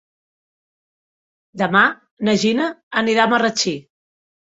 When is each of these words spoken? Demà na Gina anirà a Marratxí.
Demà 1.65 1.83
na 2.25 2.37
Gina 2.47 2.73
anirà 3.07 3.25
a 3.31 3.35
Marratxí. 3.37 3.81